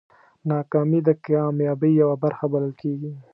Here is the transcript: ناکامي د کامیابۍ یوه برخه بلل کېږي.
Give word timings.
ناکامي 0.49 0.99
د 1.07 1.09
کامیابۍ 1.25 1.91
یوه 2.01 2.15
برخه 2.23 2.45
بلل 2.53 2.71
کېږي. 2.81 3.11